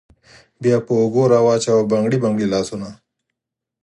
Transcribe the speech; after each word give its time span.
بیا 0.61 0.77
په 0.85 0.91
اوږو 0.99 1.23
راوچوه 1.33 1.87
بنګړي 1.91 2.17
بنګړي 2.23 2.47
لاسونه 2.53 2.89